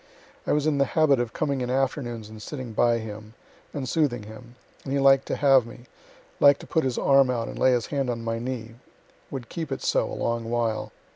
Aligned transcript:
I 0.47 0.51
was 0.51 0.65
in 0.65 0.79
the 0.79 0.85
habit 0.97 1.19
of 1.19 1.31
coming 1.31 1.61
in 1.61 1.69
afternoons 1.69 2.27
and 2.27 2.41
sitting 2.41 2.73
by 2.73 2.97
him, 2.97 3.35
and 3.71 3.87
soothing 3.87 4.23
him, 4.23 4.55
and 4.83 4.91
he 4.93 4.97
liked 4.97 5.27
to 5.27 5.35
have 5.35 5.67
me 5.67 5.81
liked 6.39 6.61
to 6.61 6.65
put 6.65 6.83
his 6.85 6.97
arm 6.97 7.29
out 7.29 7.47
and 7.47 7.59
lay 7.59 7.73
his 7.73 7.85
hand 7.93 8.09
on 8.09 8.23
my 8.23 8.39
knee 8.39 8.73
would 9.29 9.47
keep 9.47 9.71
it 9.71 9.83
so 9.83 10.11
a 10.11 10.15
long 10.15 10.45
while. 10.49 10.91